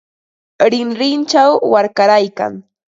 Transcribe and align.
Rinrinchaw 0.71 1.51
warkaraykan. 1.71 2.53